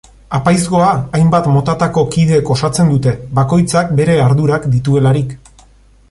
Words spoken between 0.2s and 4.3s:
Apaizgoa hainbat motatako kideek osatzen dute, bakoitzak bere